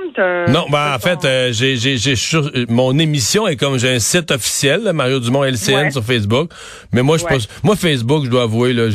Non, 0.49 0.67
ben, 0.71 0.95
en 0.95 0.99
fait, 0.99 1.25
euh, 1.25 1.51
j'ai, 1.53 1.77
j'ai, 1.77 1.97
j'ai 1.97 2.15
sur- 2.15 2.47
euh, 2.55 2.67
mon 2.69 2.99
émission 2.99 3.47
est 3.49 3.57
comme 3.57 3.79
j'ai 3.79 3.89
un 3.95 3.99
site 3.99 4.31
officiel, 4.31 4.83
là, 4.83 4.93
Mario 4.93 5.19
Dumont 5.19 5.45
LCN 5.45 5.85
Ouais. 5.85 5.91
sur 5.91 6.05
Facebook. 6.05 6.51
Mais 6.93 7.03
moi, 7.03 7.17
je 7.17 7.25
Ouais. 7.25 7.31
pense, 7.31 7.49
moi 7.63 7.75
Facebook, 7.75 8.27
je 8.27 8.31
dois 8.31 8.43
avouer 8.43 8.75
là, 8.75 8.89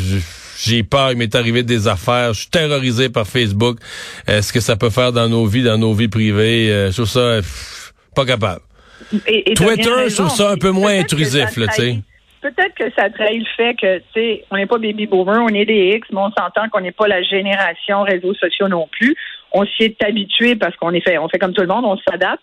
j'ai 0.63 0.83
peur. 0.83 1.12
Il 1.13 1.18
m'est 1.18 1.33
arrivé 1.33 1.63
des 1.63 1.88
affaires. 1.88 2.33
Je 2.33 2.42
suis 2.42 2.50
terrorisé 2.51 3.09
par 3.09 3.25
Facebook. 3.25 3.80
Euh, 4.30 4.44
ce 4.44 4.53
que 4.53 4.59
ça 4.59 4.75
peut 4.75 4.92
faire 4.92 5.12
dans 5.12 5.27
nos 5.27 5.48
vies, 5.48 5.63
dans 5.63 5.80
nos 5.80 5.94
vies 5.95 6.07
privées, 6.07 6.71
euh, 6.71 6.92
je 6.92 6.98
trouve 6.98 7.07
ça 7.09 7.38
pff, 7.38 7.94
pas 8.15 8.25
capable. 8.25 8.62
Et- 9.27 9.53
Twitter, 9.53 10.09
je 10.09 10.15
trouve 10.15 10.30
ça 10.30 10.51
un 10.51 10.57
peu 10.57 10.71
moins 10.71 11.00
intrusif, 11.00 11.57
là, 11.57 11.68
tu 11.68 11.74
sais. 11.81 11.98
Peut-être 12.42 12.74
que 12.74 12.92
ça 12.95 13.07
trahit 13.12 13.39
le 13.39 13.45
fait 13.56 13.75
que, 13.75 13.98
tu 14.00 14.03
sais, 14.15 14.45
on 14.50 14.57
n'est 14.57 14.65
pas 14.65 14.80
baby 14.80 15.06
boomer, 15.06 15.44
on 15.44 15.50
est 15.50 15.65
des 15.65 15.92
X, 15.98 16.07
mais 16.12 16.21
on 16.21 16.31
s'entend 16.31 16.69
qu'on 16.71 16.81
n'est 16.81 16.92
pas 16.92 17.07
la 17.07 17.21
génération 17.21 18.01
réseaux 18.01 18.33
sociaux 18.33 18.68
non 18.68 18.88
plus. 18.92 19.15
On 19.51 19.63
s'y 19.65 19.83
est 19.83 20.03
habitué 20.03 20.56
parce 20.56 20.75
qu'on 20.77 20.92
est 20.92 21.01
fait, 21.01 21.19
on 21.19 21.30
fait 21.30 21.38
comme 21.38 21.53
tout 21.53 21.62
le 21.62 21.68
monde, 21.68 21.86
on 21.86 21.98
s'adapte. 22.09 22.42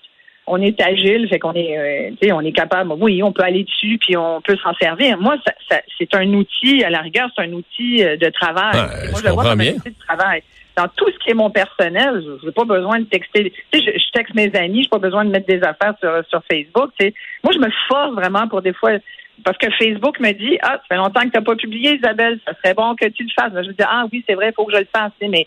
On 0.51 0.63
est 0.63 0.81
agile, 0.81 1.29
fait 1.29 1.39
qu'on 1.39 1.53
est, 1.53 1.77
euh, 2.23 2.33
on 2.33 2.41
est 2.41 2.53
capable. 2.53 2.93
Oui, 2.99 3.23
on 3.23 3.33
peut 3.33 3.43
aller 3.43 3.65
dessus, 3.65 3.99
puis 4.01 4.17
on 4.17 4.41
peut 4.41 4.57
s'en 4.63 4.73
servir. 4.81 5.19
Moi, 5.19 5.37
ça, 5.47 5.53
ça- 5.69 5.83
c'est 5.99 6.15
un 6.15 6.33
outil, 6.33 6.83
à 6.85 6.91
la 6.91 7.01
rigueur, 7.01 7.29
c'est 7.37 7.43
un 7.45 7.53
outil 7.53 8.03
euh, 8.03 8.17
de 8.17 8.29
travail. 8.31 8.77
Moi, 9.11 9.21
je 9.21 9.25
le 9.27 9.33
vois 9.33 9.45
comme 9.45 9.59
bien. 9.59 9.73
un 9.73 9.77
outil 9.77 9.91
de 9.91 10.07
travail. 10.07 10.43
Dans 10.81 10.89
tout 10.97 11.11
ce 11.13 11.19
qui 11.19 11.31
est 11.31 11.35
mon 11.35 11.51
personnel, 11.51 12.23
je 12.41 12.47
n'ai 12.47 12.53
pas 12.53 12.65
besoin 12.65 13.01
de 13.01 13.05
texter. 13.07 13.53
Tu 13.73 13.79
sais, 13.81 13.85
je, 13.85 13.99
je 13.99 14.11
texte 14.13 14.35
mes 14.35 14.51
amis, 14.55 14.83
je 14.85 14.87
n'ai 14.87 14.89
pas 14.97 14.99
besoin 15.09 15.25
de 15.25 15.31
mettre 15.31 15.47
des 15.47 15.63
affaires 15.63 15.95
sur, 16.01 16.13
sur 16.31 16.41
Facebook. 16.51 16.91
tu 16.99 17.07
sais. 17.07 17.15
Moi, 17.43 17.53
je 17.53 17.59
me 17.59 17.69
force 17.89 18.15
vraiment 18.15 18.47
pour 18.47 18.63
des 18.63 18.73
fois, 18.73 18.93
parce 19.45 19.59
que 19.59 19.67
Facebook 19.73 20.21
me 20.21 20.31
dit, 20.33 20.57
ah, 20.63 20.77
ça 20.79 20.83
fait 20.89 20.97
longtemps 20.97 21.23
que 21.23 21.31
tu 21.35 21.39
n'as 21.39 21.43
pas 21.43 21.57
publié, 21.57 21.97
Isabelle, 21.97 22.39
ça 22.47 22.53
serait 22.63 22.75
bon 22.75 22.95
que 22.95 23.07
tu 23.09 23.25
le 23.25 23.31
fasses. 23.39 23.53
Je 23.55 23.69
me 23.69 23.73
dis, 23.73 23.85
ah 23.85 24.05
oui, 24.13 24.25
c'est 24.29 24.35
vrai, 24.35 24.51
il 24.51 24.55
faut 24.55 24.67
que 24.67 24.73
je 24.75 24.79
le 24.81 24.89
fasse. 24.95 25.13
Mais, 25.21 25.47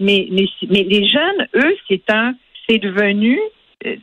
mais, 0.00 0.28
mais, 0.30 0.44
mais 0.70 0.82
les 0.84 1.08
jeunes, 1.08 1.48
eux, 1.56 1.74
c'est 1.88 2.08
un, 2.10 2.34
c'est 2.68 2.78
devenu, 2.78 3.40
euh, 3.86 3.96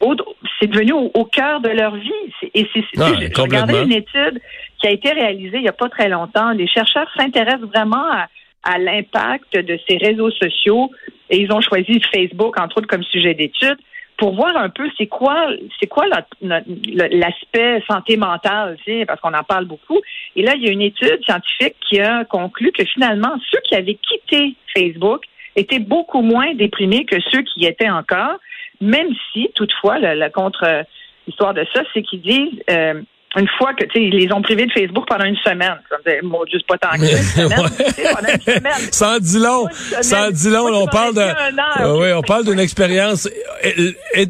au- 0.00 0.14
c'est 0.60 0.68
devenu 0.68 0.92
au, 0.92 1.10
au 1.14 1.24
cœur 1.24 1.60
de 1.60 1.70
leur 1.70 1.96
vie. 1.96 2.12
Et 2.54 2.66
c'est, 2.72 2.84
Ah, 2.98 3.10
complètement. 3.10 3.42
regardais 3.44 3.82
une 3.82 3.92
étude 3.92 4.40
qui 4.80 4.86
a 4.86 4.90
été 4.92 5.10
réalisée 5.12 5.56
il 5.58 5.62
n'y 5.62 5.68
a 5.68 5.72
pas 5.72 5.88
très 5.88 6.08
longtemps. 6.08 6.50
Les 6.52 6.68
chercheurs 6.68 7.08
s'intéressent 7.16 7.68
vraiment 7.74 8.06
à, 8.12 8.26
à 8.62 8.78
l'impact 8.78 9.54
de 9.58 9.78
ces 9.88 9.96
réseaux 9.96 10.30
sociaux 10.30 10.90
et 11.30 11.38
ils 11.40 11.52
ont 11.52 11.60
choisi 11.60 12.00
Facebook, 12.14 12.58
entre 12.60 12.78
autres, 12.78 12.88
comme 12.88 13.04
sujet 13.04 13.34
d'étude 13.34 13.76
pour 14.18 14.34
voir 14.34 14.54
un 14.54 14.68
peu 14.68 14.86
c'est 14.98 15.06
quoi 15.06 15.48
c'est 15.80 15.86
quoi 15.86 16.06
la- 16.06 16.26
la- 16.42 16.60
la- 16.92 17.08
l'aspect 17.08 17.82
santé 17.90 18.18
mentale, 18.18 18.76
tu 18.84 18.92
sais, 18.92 19.06
parce 19.06 19.18
qu'on 19.20 19.32
en 19.32 19.44
parle 19.44 19.64
beaucoup. 19.64 19.98
Et 20.36 20.42
là, 20.42 20.52
il 20.56 20.62
y 20.62 20.68
a 20.68 20.72
une 20.72 20.82
étude 20.82 21.24
scientifique 21.24 21.76
qui 21.88 22.00
a 22.00 22.24
conclu 22.26 22.70
que 22.70 22.84
finalement, 22.84 23.34
ceux 23.50 23.60
qui 23.64 23.74
avaient 23.74 23.94
quitté 23.96 24.54
Facebook 24.76 25.22
étaient 25.56 25.78
beaucoup 25.78 26.20
moins 26.20 26.52
déprimés 26.54 27.06
que 27.06 27.16
ceux 27.30 27.40
qui 27.42 27.60
y 27.60 27.66
étaient 27.66 27.88
encore, 27.88 28.36
même 28.82 29.08
si, 29.32 29.50
toutefois, 29.54 29.98
la, 29.98 30.28
contre-histoire 30.28 31.54
de 31.54 31.66
ça, 31.74 31.82
c'est 31.94 32.02
qu'ils 32.02 32.20
disent 32.20 32.62
euh, 32.70 33.00
une 33.36 33.48
fois 33.58 33.72
que, 33.74 33.84
tu 33.84 33.90
sais, 33.92 34.04
ils 34.06 34.16
les 34.16 34.32
ont 34.32 34.42
privés 34.42 34.66
de 34.66 34.72
Facebook 34.72 35.06
pendant 35.08 35.24
une 35.24 35.36
semaine. 35.36 35.78
Ça 35.88 35.96
me 36.04 36.20
dit, 36.20 36.26
Mon 36.26 36.44
Dieu, 36.44 36.58
c'est 36.58 36.66
pas 36.66 36.78
tant 36.78 36.96
que 36.98 37.06
ça, 37.06 37.42
une 37.42 37.48
semaine, 37.48 38.14
pendant 38.14 38.28
une 38.28 38.40
semaine. 38.40 38.72
Sans 38.92 39.18
dit 39.20 39.38
long, 39.38 39.68
semaine. 39.68 40.02
sans 40.02 40.30
dit 40.30 40.50
long, 40.50 40.66
on 40.82 40.86
parle 40.86 41.14
de, 41.14 42.00
oui, 42.00 42.12
on 42.12 42.22
parle 42.22 42.44
d'une 42.44 42.58
expérience 42.58 43.28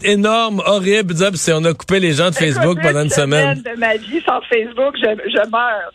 énorme, 0.04 0.62
horrible. 0.66 1.14
C'est 1.36 1.52
on 1.54 1.64
a 1.64 1.72
coupé 1.72 1.98
les 1.98 2.12
gens 2.12 2.28
de 2.28 2.34
Facebook 2.34 2.78
Écoute, 2.78 2.82
pendant 2.82 3.02
une 3.02 3.10
semaine. 3.10 3.62
de 3.62 3.78
ma 3.78 3.96
vie 3.96 4.20
sans 4.26 4.40
Facebook, 4.42 4.96
je, 4.96 5.30
je 5.30 5.50
meurs. 5.50 5.92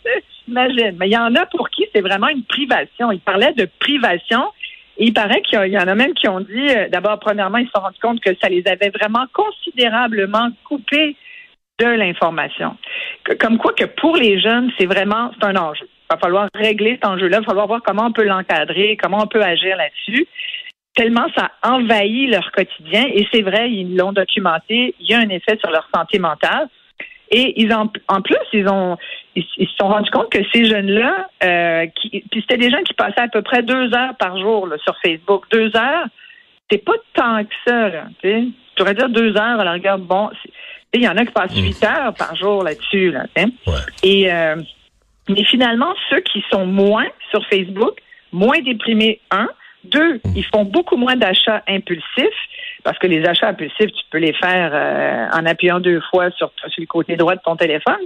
Imagine. 0.48 0.96
Mais 0.98 1.08
il 1.08 1.12
y 1.12 1.16
en 1.16 1.34
a 1.36 1.46
pour 1.46 1.70
qui 1.70 1.84
c'est 1.94 2.00
vraiment 2.00 2.28
une 2.28 2.42
privation. 2.42 3.12
Il 3.12 3.20
parlait 3.20 3.52
de 3.54 3.68
privation. 3.78 4.42
Et 4.98 5.08
il 5.08 5.12
paraît 5.12 5.42
qu'il 5.42 5.58
y 5.66 5.78
en 5.78 5.88
a 5.88 5.94
même 5.94 6.14
qui 6.14 6.26
ont 6.26 6.40
dit, 6.40 6.68
euh, 6.70 6.88
d'abord, 6.88 7.18
premièrement, 7.20 7.58
ils 7.58 7.66
se 7.66 7.72
sont 7.72 7.82
rendus 7.82 7.98
compte 8.00 8.18
que 8.20 8.30
ça 8.40 8.48
les 8.48 8.66
avait 8.66 8.88
vraiment 8.88 9.26
considérablement 9.34 10.48
coupés 10.64 11.16
de 11.78 11.86
l'information. 11.86 12.76
Comme 13.38 13.58
quoi 13.58 13.72
que 13.72 13.84
pour 13.84 14.16
les 14.16 14.40
jeunes, 14.40 14.70
c'est 14.78 14.86
vraiment, 14.86 15.30
c'est 15.34 15.46
un 15.46 15.56
enjeu. 15.56 15.86
Il 15.88 16.14
va 16.14 16.18
falloir 16.18 16.48
régler 16.54 16.92
cet 16.92 17.06
enjeu-là. 17.06 17.38
Il 17.38 17.40
va 17.40 17.46
falloir 17.46 17.66
voir 17.66 17.82
comment 17.84 18.06
on 18.06 18.12
peut 18.12 18.24
l'encadrer, 18.24 18.96
comment 19.00 19.18
on 19.22 19.26
peut 19.26 19.42
agir 19.42 19.76
là-dessus 19.76 20.26
tellement 20.96 21.26
ça 21.36 21.52
envahit 21.62 22.28
leur 22.28 22.50
quotidien. 22.50 23.04
Et 23.14 23.28
c'est 23.32 23.42
vrai, 23.42 23.70
ils 23.70 23.96
l'ont 23.96 24.12
documenté, 24.12 24.94
il 24.98 25.10
y 25.10 25.14
a 25.14 25.18
un 25.18 25.28
effet 25.28 25.56
sur 25.58 25.70
leur 25.70 25.88
santé 25.94 26.18
mentale. 26.18 26.68
Et 27.30 27.60
ils 27.60 27.72
en, 27.74 27.92
en 28.08 28.22
plus, 28.22 28.38
ils 28.52 28.68
ont 28.68 28.96
ils, 29.34 29.44
se 29.44 29.76
sont 29.78 29.88
rendus 29.88 30.10
compte 30.10 30.30
que 30.30 30.38
ces 30.52 30.64
jeunes-là, 30.64 31.28
euh, 31.44 31.86
qui, 31.94 32.24
puis 32.30 32.40
c'était 32.40 32.56
des 32.56 32.70
gens 32.70 32.82
qui 32.82 32.94
passaient 32.94 33.20
à 33.20 33.28
peu 33.28 33.42
près 33.42 33.62
deux 33.62 33.92
heures 33.94 34.16
par 34.18 34.38
jour 34.38 34.66
là, 34.66 34.76
sur 34.78 34.96
Facebook. 35.04 35.44
Deux 35.50 35.76
heures, 35.76 36.06
c'est 36.70 36.84
pas 36.84 36.94
tant 37.14 37.44
que 37.44 37.54
ça. 37.66 37.88
Là, 37.88 38.04
tu 38.22 38.52
pourrais 38.76 38.94
dire 38.94 39.08
deux 39.08 39.36
heures 39.36 39.60
à 39.60 39.64
la 39.64 39.72
rigueur. 39.72 39.98
Bon, 39.98 40.30
il 40.94 41.02
y 41.02 41.08
en 41.08 41.16
a 41.16 41.24
qui 41.24 41.32
passent 41.32 41.56
huit 41.56 41.82
heures 41.84 42.14
par 42.14 42.34
jour 42.36 42.62
là-dessus. 42.62 43.10
Là. 43.10 43.24
Ouais. 43.36 43.74
Et 44.02 44.32
euh, 44.32 44.56
mais 45.28 45.44
finalement, 45.44 45.94
ceux 46.10 46.20
qui 46.20 46.44
sont 46.50 46.66
moins 46.66 47.06
sur 47.30 47.44
Facebook, 47.48 47.98
moins 48.32 48.60
déprimés, 48.60 49.20
un. 49.30 49.48
Deux, 49.84 50.20
ils 50.34 50.44
font 50.44 50.64
beaucoup 50.64 50.96
moins 50.96 51.14
d'achats 51.14 51.62
impulsifs 51.68 52.24
parce 52.82 52.98
que 52.98 53.06
les 53.08 53.24
achats 53.24 53.48
impulsifs, 53.48 53.92
tu 53.92 54.04
peux 54.10 54.18
les 54.18 54.32
faire 54.32 54.70
euh, 54.72 55.26
en 55.32 55.44
appuyant 55.44 55.80
deux 55.80 56.00
fois 56.10 56.30
sur, 56.32 56.52
sur 56.56 56.80
le 56.80 56.86
côté 56.86 57.16
droit 57.16 57.34
de 57.34 57.40
ton 57.44 57.56
téléphone, 57.56 57.96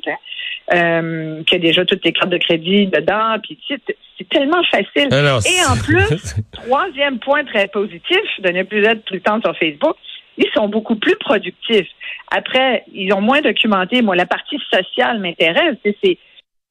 euh, 0.74 1.42
qu'il 1.44 1.58
y 1.58 1.60
a 1.60 1.66
déjà 1.66 1.84
toutes 1.84 2.00
tes 2.00 2.12
cartes 2.12 2.30
de 2.30 2.38
crédit 2.38 2.86
dedans, 2.86 3.36
puis 3.42 3.58
c'est 3.68 4.28
tellement 4.30 4.62
facile. 4.70 5.08
Et 5.12 5.70
en 5.70 5.76
plus, 5.76 6.34
troisième 6.52 7.18
point 7.18 7.44
très 7.44 7.68
positif 7.68 8.22
de 8.38 8.50
ne 8.50 8.62
plus 8.62 8.82
être 8.84 9.04
tout 9.04 9.14
le 9.14 9.20
temps 9.20 9.40
sur 9.42 9.54
Facebook, 9.58 9.96
ils 10.40 10.50
sont 10.54 10.68
beaucoup 10.68 10.96
plus 10.96 11.16
productifs. 11.16 11.88
Après, 12.30 12.84
ils 12.92 13.12
ont 13.12 13.20
moins 13.20 13.40
documenté. 13.40 14.02
Moi, 14.02 14.16
la 14.16 14.26
partie 14.26 14.58
sociale 14.72 15.18
m'intéresse. 15.20 15.76
C'est 15.84 16.18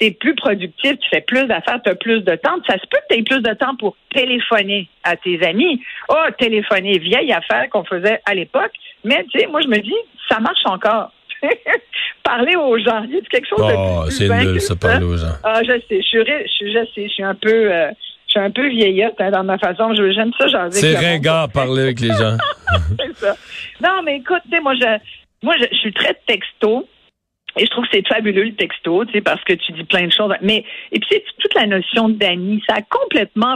tu 0.02 0.06
es 0.06 0.12
plus 0.12 0.34
productif, 0.34 0.94
tu 0.98 1.10
fais 1.10 1.20
plus 1.20 1.46
d'affaires, 1.46 1.80
tu 1.84 1.90
as 1.90 1.96
plus 1.96 2.22
de 2.22 2.36
temps. 2.36 2.56
Ça 2.68 2.76
se 2.76 2.88
peut 2.88 2.98
que 3.10 3.14
tu 3.14 3.20
aies 3.20 3.24
plus 3.24 3.42
de 3.42 3.54
temps 3.54 3.76
pour 3.76 3.98
téléphoner 4.16 4.88
à 5.04 5.18
tes 5.18 5.46
amis. 5.46 5.82
Oh, 6.08 6.16
téléphoner, 6.38 6.98
vieille 7.00 7.34
affaire 7.34 7.70
qu'on 7.70 7.84
faisait 7.84 8.22
à 8.26 8.34
l'époque. 8.34 8.72
Mais 9.04 9.26
tu 9.30 9.40
sais, 9.40 9.48
moi, 9.48 9.60
je 9.62 9.68
me 9.68 9.78
dis, 9.80 9.94
ça 10.30 10.40
marche 10.40 10.66
encore. 10.66 11.12
parler 12.24 12.56
aux 12.56 12.78
gens. 12.78 13.04
Il 13.04 13.16
y 13.16 13.18
a 13.18 13.22
quelque 13.30 13.48
chose 13.48 13.60
de 13.60 13.74
Oh, 13.76 14.04
plus 14.06 14.12
c'est 14.12 14.28
ça, 14.60 14.76
parler 14.76 15.06
aux 15.06 15.18
gens. 15.18 15.36
Ah, 15.44 15.62
je 15.64 15.74
sais, 15.88 15.98
je 16.02 16.08
suis, 16.08 16.20
ri- 16.22 16.44
je 16.46 16.52
suis, 16.52 16.74
je 16.74 16.86
sais, 16.96 17.04
je 17.08 17.14
suis 17.14 17.24
un 17.24 17.36
peu, 17.36 17.50
euh, 17.74 17.90
je 18.30 18.34
suis 18.34 18.46
un 18.46 18.52
peu 18.52 18.68
vieillotte 18.70 19.16
hein, 19.20 19.32
dans 19.32 19.44
ma 19.44 19.58
façon. 19.58 19.94
J'aime 19.96 20.32
ça, 20.40 20.48
j'en 20.48 20.70
C'est 20.70 20.96
ringard 20.96 21.50
parler 21.52 21.82
avec 21.82 22.00
les 22.00 22.10
gens. 22.10 22.38
c'est 23.00 23.16
ça. 23.16 23.36
Non, 23.82 24.02
mais 24.06 24.18
écoute, 24.18 24.42
tu 24.46 24.52
sais, 24.52 24.62
moi, 24.62 24.76
je, 24.76 24.98
moi, 25.42 25.56
je, 25.60 25.66
je 25.72 25.78
suis 25.78 25.94
très 25.94 26.14
texto. 26.28 26.88
Et 27.58 27.66
je 27.66 27.72
trouve 27.72 27.86
que 27.86 27.90
c'est 27.94 28.08
fabuleux 28.08 28.44
le 28.44 28.54
texto, 28.54 29.04
tu 29.06 29.14
sais, 29.14 29.22
parce 29.22 29.44
que 29.44 29.54
tu 29.54 29.72
dis 29.72 29.84
plein 29.84 30.06
de 30.06 30.12
choses. 30.12 30.32
Mais 30.44 30.64
et 30.92 31.00
puis 31.00 31.20
toute 31.40 31.56
la 31.56 31.66
notion 31.66 32.08
d'amis, 32.08 32.62
ça 32.70 32.76
a 32.78 32.82
complètement 32.84 33.56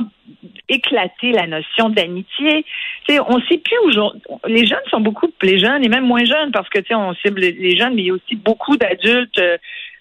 éclaté 0.68 1.32
la 1.32 1.46
notion 1.46 1.90
d'amitié. 1.90 2.66
Tu 3.08 3.14
sais, 3.14 3.20
on 3.20 3.40
sait 3.42 3.60
plus 3.60 3.78
aujourd'hui. 3.86 4.20
Les 4.48 4.66
jeunes 4.66 4.80
sont 4.90 5.00
beaucoup, 5.00 5.28
les 5.44 5.60
jeunes 5.60 5.86
et 5.86 5.90
même 5.90 6.08
moins 6.08 6.26
jeunes, 6.26 6.52
parce 6.52 6.68
que 6.70 6.80
tu 6.80 6.88
sais, 6.88 6.96
on 6.96 7.14
cible 7.14 7.40
les 7.42 7.78
jeunes, 7.78 7.94
mais 7.94 8.02
il 8.02 8.08
y 8.08 8.10
a 8.10 8.16
aussi 8.16 8.36
beaucoup 8.36 8.76
d'adultes. 8.78 9.38
euh, 9.38 9.58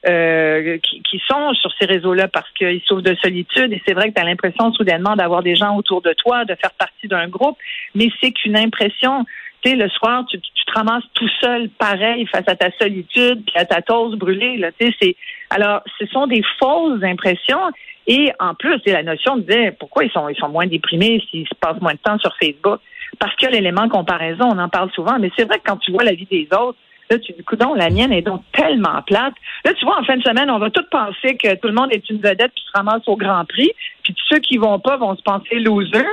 euh, 0.09 0.78
qui, 0.78 1.02
qui 1.02 1.23
sont 1.28 1.54
sur 1.54 1.71
ces 1.78 1.87
réseaux-là 1.87 2.28
parce 2.28 2.50
qu'ils 2.52 2.80
souffrent 2.82 3.02
de 3.02 3.14
solitude 3.23 3.73
et 3.73 3.80
c'est 3.87 3.94
vrai 3.94 4.11
que 4.11 4.14
tu 4.14 4.21
as 4.21 4.25
l'impression 4.25 4.73
soudainement 4.73 5.14
d'avoir 5.14 5.42
des 5.42 5.54
gens 5.54 5.76
autour 5.76 6.02
de 6.02 6.12
toi, 6.12 6.44
de 6.44 6.54
faire 6.54 6.73
partie 6.73 7.09
d'un 7.09 7.28
groupe, 7.28 7.56
mais 7.94 8.09
c'est 8.21 8.32
qu'une 8.32 8.56
impression. 8.56 9.25
Tu 9.64 9.71
sais, 9.71 9.76
le 9.76 9.88
soir, 9.90 10.25
tu, 10.28 10.40
tu 10.40 10.64
te 10.64 10.73
ramasses 10.73 11.04
tout 11.14 11.28
seul, 11.40 11.68
pareil, 11.78 12.26
face 12.26 12.49
à 12.49 12.56
ta 12.56 12.73
solitude, 12.80 13.44
puis 13.47 13.54
à 13.54 13.64
ta 13.64 13.80
toast 13.80 14.18
brûlée. 14.18 14.56
Là, 14.56 14.71
c'est 14.78 15.16
alors, 15.50 15.82
ce 16.00 16.06
sont 16.06 16.26
des 16.26 16.42
fausses 16.59 17.02
impressions. 17.02 17.71
Et 18.06 18.32
en 18.40 18.54
plus, 18.54 18.80
la 18.87 19.02
notion 19.02 19.37
de 19.37 19.42
dire 19.42 19.73
pourquoi 19.78 20.04
ils 20.04 20.11
sont 20.11 20.28
ils 20.28 20.37
sont 20.37 20.49
moins 20.49 20.66
déprimés 20.66 21.23
s'ils 21.30 21.47
se 21.47 21.54
passent 21.54 21.80
moins 21.80 21.94
de 21.94 21.99
temps 21.99 22.18
sur 22.18 22.35
Facebook. 22.42 22.80
Parce 23.18 23.37
que 23.37 23.47
l'élément 23.47 23.88
comparaison, 23.88 24.49
on 24.50 24.59
en 24.59 24.68
parle 24.68 24.90
souvent, 24.92 25.18
mais 25.21 25.30
c'est 25.37 25.44
vrai 25.44 25.59
que 25.59 25.64
quand 25.66 25.76
tu 25.76 25.92
vois 25.92 26.02
la 26.02 26.14
vie 26.14 26.26
des 26.30 26.49
autres, 26.56 26.78
Là, 27.12 27.19
tu 27.19 27.33
dis, 27.33 27.45
coudon, 27.45 27.75
la 27.75 27.90
mienne 27.90 28.12
est 28.12 28.23
donc 28.23 28.42
tellement 28.52 29.02
plate. 29.07 29.35
Là, 29.66 29.75
tu 29.75 29.85
vois, 29.85 29.99
en 30.00 30.04
fin 30.04 30.16
de 30.16 30.23
semaine, 30.23 30.50
on 30.50 30.59
va 30.59 30.71
tous 30.71 30.87
penser 30.90 31.37
que 31.37 31.54
tout 31.57 31.69
le 31.69 31.75
monde 31.75 31.92
est 31.92 32.09
une 32.09 32.16
vedette 32.19 32.52
puis 32.54 32.64
se 32.66 32.73
ramasse 32.75 33.02
au 33.07 33.16
Grand 33.16 33.45
Prix. 33.45 33.71
Puis 34.02 34.14
ceux 34.31 34.38
qui 34.38 34.57
vont 34.57 34.78
pas 34.78 34.97
vont 34.97 35.14
se 35.16 35.23
penser 35.23 35.57
losers. 35.57 36.04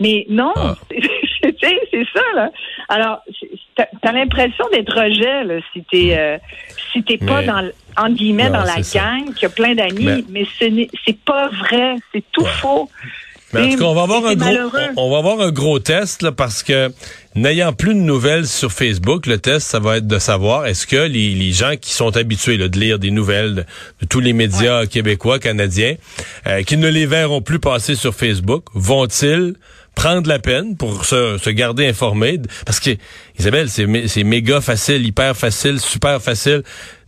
Mais 0.00 0.26
non, 0.28 0.52
Ah. 0.56 0.74
c'est 0.90 2.06
ça, 2.14 2.22
là. 2.34 2.50
Alors, 2.88 3.20
t'as 3.74 3.86
as, 4.02 4.12
l'impression 4.12 4.64
d'être 4.72 4.92
rejet, 4.94 5.44
là, 5.44 5.54
si 5.72 5.82
t'es 5.90 6.16
euh, 6.18 6.38
si 6.92 7.02
t'es 7.02 7.16
pas 7.18 7.40
Mais- 7.40 7.46
dans, 7.46 7.70
entre 7.96 8.14
guillemets, 8.14 8.50
Non, 8.50 8.58
dans 8.58 8.64
la 8.64 8.80
gang, 8.94 9.32
qui 9.34 9.46
a 9.46 9.48
plein 9.48 9.74
d'amis, 9.74 10.04
Mais- 10.04 10.24
mais, 10.28 10.46
ce 10.58 10.64
n'est- 10.66 10.90
c'est 11.06 11.18
pas 11.18 11.48
vrai, 11.48 11.94
c'est 12.12 12.24
tout 12.32 12.42
Ouais. 12.42 12.48
faux. 12.60 12.90
Mais 13.54 13.60
en 13.62 13.70
tout 13.70 13.78
cas, 13.78 13.84
on 13.84 13.94
va 13.94 14.02
avoir 14.02 14.26
un 14.26 14.34
gros, 14.34 14.78
on 14.96 15.10
va 15.10 15.18
avoir 15.18 15.40
un 15.40 15.50
gros 15.52 15.78
test 15.78 16.20
là, 16.22 16.32
parce 16.32 16.62
que 16.62 16.90
n'ayant 17.36 17.72
plus 17.72 17.94
de 17.94 18.00
nouvelles 18.00 18.46
sur 18.46 18.72
Facebook, 18.72 19.26
le 19.26 19.38
test, 19.38 19.66
ça 19.68 19.78
va 19.78 19.98
être 19.98 20.06
de 20.06 20.18
savoir 20.18 20.66
est-ce 20.66 20.86
que 20.86 20.96
les, 20.96 21.34
les 21.34 21.52
gens 21.52 21.74
qui 21.80 21.92
sont 21.92 22.16
habitués 22.16 22.56
là, 22.56 22.68
de 22.68 22.78
lire 22.78 22.98
des 22.98 23.10
nouvelles 23.10 23.54
de, 23.54 23.64
de 24.00 24.06
tous 24.06 24.20
les 24.20 24.32
médias 24.32 24.86
québécois, 24.86 25.38
canadiens, 25.38 25.96
euh, 26.46 26.62
qui 26.62 26.76
ne 26.76 26.88
les 26.88 27.06
verront 27.06 27.42
plus 27.42 27.58
passer 27.58 27.94
sur 27.94 28.14
Facebook, 28.14 28.64
vont-ils 28.74 29.54
prendre 29.94 30.28
la 30.28 30.38
peine 30.38 30.76
pour 30.76 31.04
se, 31.04 31.38
se 31.38 31.50
garder 31.50 31.86
informés? 31.86 32.40
Parce 32.64 32.80
que, 32.80 32.90
Isabelle, 33.38 33.68
c'est 33.68 34.24
méga 34.24 34.60
facile, 34.60 35.06
hyper 35.06 35.36
facile, 35.36 35.80
super 35.80 36.22
facile. 36.22 36.62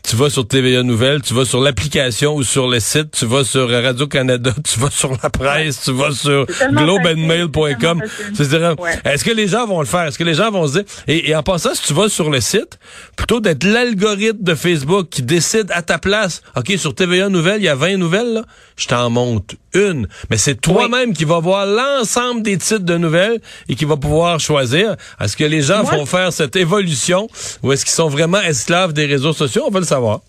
Tu 0.08 0.16
vas 0.16 0.30
sur 0.30 0.48
TVA 0.48 0.82
Nouvelles, 0.84 1.20
tu 1.20 1.34
vas 1.34 1.44
sur 1.44 1.60
l'application 1.60 2.34
ou 2.34 2.42
sur 2.42 2.66
le 2.66 2.80
site, 2.80 3.10
tu 3.10 3.26
vas 3.26 3.44
sur 3.44 3.68
Radio-Canada, 3.68 4.54
tu 4.64 4.80
vas 4.80 4.88
sur 4.88 5.10
la 5.22 5.28
presse, 5.28 5.82
tu 5.84 5.92
vas 5.92 6.12
sur 6.12 6.46
globeandmail.com. 6.72 8.02
C'est-à-dire, 8.32 8.74
Ouais. 8.78 8.98
Est-ce 9.04 9.22
que 9.22 9.32
les 9.32 9.48
gens 9.48 9.66
vont 9.66 9.80
le 9.80 9.86
faire? 9.86 10.04
Est-ce 10.04 10.16
que 10.18 10.24
les 10.24 10.32
gens 10.32 10.50
vont 10.50 10.66
se 10.66 10.72
dire... 10.78 10.84
Et, 11.08 11.28
et 11.28 11.36
en 11.36 11.42
passant, 11.42 11.74
si 11.74 11.82
tu 11.82 11.92
vas 11.92 12.08
sur 12.08 12.30
le 12.30 12.40
site, 12.40 12.78
plutôt 13.16 13.40
d'être 13.40 13.64
l'algorithme 13.64 14.42
de 14.42 14.54
Facebook 14.54 15.08
qui 15.10 15.22
décide 15.22 15.70
à 15.72 15.82
ta 15.82 15.98
place, 15.98 16.40
OK, 16.56 16.72
sur 16.78 16.94
TVA 16.94 17.28
Nouvelles, 17.28 17.60
il 17.60 17.64
y 17.64 17.68
a 17.68 17.74
20 17.74 17.98
nouvelles, 17.98 18.32
là, 18.32 18.42
je 18.76 18.86
t'en 18.86 19.10
monte 19.10 19.56
une. 19.74 20.06
Mais 20.30 20.36
c'est 20.36 20.60
toi-même 20.60 21.12
qui 21.12 21.24
va 21.24 21.38
voir 21.40 21.66
l'ensemble 21.66 22.42
des 22.42 22.56
titres 22.58 22.84
de 22.84 22.96
nouvelles 22.96 23.38
et 23.68 23.74
qui 23.74 23.84
va 23.84 23.96
pouvoir 23.96 24.40
choisir. 24.40 24.96
Est-ce 25.20 25.36
que 25.36 25.44
les 25.44 25.60
gens 25.62 25.82
Moi- 25.82 25.96
vont 25.96 26.06
faire 26.06 26.32
cette 26.32 26.56
évolution 26.56 27.28
ou 27.62 27.72
est-ce 27.72 27.84
qu'ils 27.84 27.94
sont 27.94 28.08
vraiment 28.08 28.40
esclaves 28.40 28.92
des 28.92 29.06
réseaux 29.06 29.32
sociaux? 29.32 29.64
On 29.66 29.70
va 29.70 29.80
le 29.80 29.84
savoir. 29.86 30.20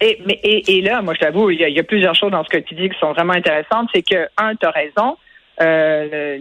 Et, 0.00 0.20
mais, 0.26 0.38
et, 0.42 0.78
et 0.78 0.82
là, 0.82 1.02
moi, 1.02 1.14
je 1.14 1.20
t'avoue, 1.20 1.50
il 1.50 1.60
y, 1.60 1.64
a- 1.64 1.68
il 1.68 1.74
y 1.76 1.80
a 1.80 1.82
plusieurs 1.84 2.14
choses 2.14 2.30
dans 2.30 2.44
ce 2.44 2.48
que 2.48 2.58
tu 2.58 2.74
dis 2.74 2.88
qui 2.88 2.98
sont 2.98 3.12
vraiment 3.12 3.32
intéressantes. 3.34 3.88
C'est 3.94 4.02
que, 4.02 4.26
un, 4.38 4.54
tu 4.54 4.66
as 4.66 4.70
raison. 4.70 5.16
Euh, 5.62 6.38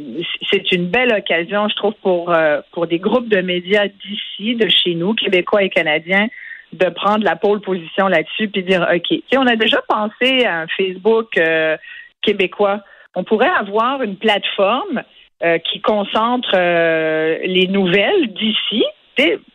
c'est 0.51 0.71
une 0.73 0.87
belle 0.87 1.13
occasion, 1.13 1.67
je 1.69 1.75
trouve, 1.75 1.93
pour, 2.01 2.31
euh, 2.33 2.59
pour 2.73 2.85
des 2.87 2.99
groupes 2.99 3.29
de 3.29 3.39
médias 3.41 3.87
d'ici, 3.87 4.55
de 4.55 4.67
chez 4.69 4.93
nous, 4.95 5.13
québécois 5.13 5.63
et 5.63 5.69
canadiens, 5.69 6.27
de 6.73 6.89
prendre 6.89 7.23
la 7.23 7.37
pole 7.37 7.61
position 7.61 8.09
là-dessus 8.09 8.49
puis 8.49 8.63
dire, 8.63 8.85
OK, 8.93 9.17
on 9.37 9.47
a 9.47 9.55
déjà 9.55 9.81
pensé 9.87 10.43
à 10.43 10.61
un 10.63 10.67
Facebook 10.75 11.37
euh, 11.37 11.77
québécois. 12.25 12.81
On 13.15 13.23
pourrait 13.23 13.49
avoir 13.49 14.01
une 14.01 14.17
plateforme 14.17 15.03
euh, 15.43 15.57
qui 15.59 15.81
concentre 15.81 16.51
euh, 16.55 17.37
les 17.43 17.67
nouvelles 17.67 18.33
d'ici. 18.33 18.83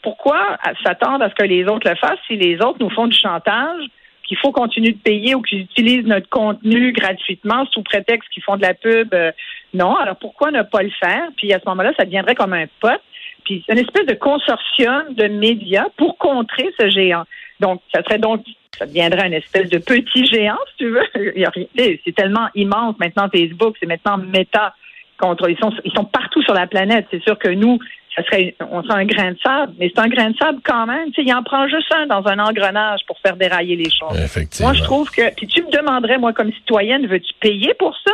Pourquoi 0.02 0.56
s'attendre 0.82 1.22
à 1.24 1.28
ce 1.28 1.34
que 1.34 1.44
les 1.44 1.64
autres 1.64 1.88
le 1.88 1.96
fassent 1.96 2.18
si 2.26 2.36
les 2.36 2.56
autres 2.62 2.78
nous 2.80 2.88
font 2.90 3.06
du 3.06 3.16
chantage, 3.16 3.82
qu'il 4.26 4.38
faut 4.38 4.52
continuer 4.52 4.92
de 4.92 4.98
payer 4.98 5.34
ou 5.34 5.42
qu'ils 5.42 5.60
utilisent 5.60 6.06
notre 6.06 6.28
contenu 6.28 6.92
gratuitement 6.92 7.66
sous 7.72 7.82
prétexte 7.82 8.28
qu'ils 8.30 8.42
font 8.42 8.56
de 8.56 8.62
la 8.62 8.74
pub? 8.74 9.12
Euh, 9.12 9.32
non. 9.74 9.96
Alors 9.96 10.16
pourquoi 10.16 10.50
ne 10.50 10.62
pas 10.62 10.82
le 10.82 10.92
faire? 10.98 11.28
Puis 11.36 11.52
à 11.52 11.58
ce 11.58 11.68
moment-là, 11.68 11.92
ça 11.98 12.04
deviendrait 12.04 12.34
comme 12.34 12.54
un 12.54 12.66
pote. 12.80 13.02
Puis 13.44 13.64
c'est 13.66 13.72
une 13.72 13.80
espèce 13.80 14.06
de 14.06 14.14
consortium 14.14 15.14
de 15.14 15.28
médias 15.28 15.86
pour 15.96 16.16
contrer 16.18 16.70
ce 16.78 16.88
géant. 16.88 17.24
Donc, 17.60 17.80
ça 17.94 18.02
serait 18.02 18.18
donc, 18.18 18.42
ça 18.78 18.86
deviendrait 18.86 19.26
une 19.26 19.34
espèce 19.34 19.68
de 19.68 19.78
petit 19.78 20.24
géant, 20.26 20.58
si 20.70 20.76
tu 20.78 20.90
veux. 20.90 21.04
Il 21.36 21.40
y 21.40 21.44
a 21.44 21.50
rien- 21.50 21.66
tu 21.76 21.82
sais, 21.84 22.00
C'est 22.04 22.14
tellement 22.14 22.48
immense 22.54 22.96
maintenant 22.98 23.28
Facebook, 23.28 23.76
c'est 23.78 23.86
maintenant 23.86 24.16
méta 24.18 24.74
contre. 25.18 25.48
Ils 25.50 25.58
sont, 25.58 25.72
ils 25.84 25.92
sont 25.92 26.04
partout 26.04 26.42
sur 26.42 26.54
la 26.54 26.66
planète. 26.66 27.06
C'est 27.10 27.22
sûr 27.22 27.38
que 27.38 27.48
nous, 27.50 27.78
ça 28.16 28.24
serait, 28.24 28.54
on 28.70 28.82
serait 28.82 29.02
un 29.02 29.04
grain 29.04 29.32
de 29.32 29.38
sable, 29.38 29.74
mais 29.78 29.92
c'est 29.94 30.00
un 30.00 30.08
grain 30.08 30.30
de 30.30 30.36
sable 30.38 30.60
quand 30.64 30.86
même. 30.86 31.08
Tu 31.12 31.22
sais, 31.22 31.28
il 31.28 31.34
en 31.34 31.42
prend 31.42 31.68
juste 31.68 31.92
un 31.94 32.06
dans 32.06 32.26
un 32.26 32.38
engrenage 32.38 33.00
pour 33.06 33.18
faire 33.20 33.36
dérailler 33.36 33.76
les 33.76 33.90
choses. 33.90 34.18
Effectivement. 34.18 34.70
Moi, 34.70 34.78
je 34.78 34.82
trouve 34.84 35.10
que. 35.10 35.34
Puis 35.34 35.46
tu 35.46 35.62
me 35.62 35.70
demanderais, 35.70 36.16
moi, 36.18 36.32
comme 36.32 36.52
citoyenne, 36.52 37.06
veux-tu 37.06 37.32
payer 37.40 37.74
pour 37.74 37.94
ça? 38.04 38.12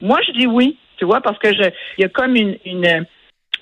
Moi, 0.00 0.18
je 0.26 0.32
dis 0.32 0.46
oui. 0.46 0.78
Tu 0.98 1.04
vois, 1.04 1.20
parce 1.20 1.38
que 1.38 1.52
je, 1.52 1.62
il 1.98 2.02
y 2.02 2.04
a 2.04 2.08
comme 2.08 2.36
une, 2.36 2.56
une 2.64 3.06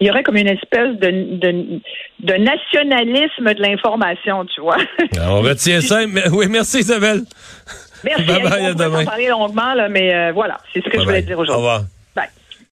il 0.00 0.06
y 0.06 0.10
aurait 0.10 0.22
comme 0.22 0.36
une 0.36 0.48
espèce 0.48 0.98
de, 0.98 1.36
de, 1.38 1.80
de 2.20 2.34
nationalisme 2.34 3.54
de 3.54 3.62
l'information, 3.62 4.44
tu 4.46 4.60
vois. 4.60 4.76
On 5.20 5.40
retient 5.40 5.80
ça. 5.80 6.06
Mais- 6.08 6.28
Oui, 6.30 6.46
merci 6.48 6.78
Isabelle. 6.80 7.22
Merci. 8.04 8.24
Bye 8.24 8.42
bye, 8.42 8.74
on 8.76 8.94
en 9.00 9.04
parler 9.04 9.28
longuement, 9.28 9.72
là, 9.72 9.88
mais 9.88 10.14
euh, 10.14 10.32
voilà, 10.32 10.58
c'est 10.74 10.84
ce 10.84 10.90
que 10.90 10.98
je 10.98 11.04
voulais 11.04 11.20
bye. 11.20 11.24
dire 11.26 11.38
Au 11.38 11.42
aujourd'hui. 11.42 11.64
revoir. 11.64 11.84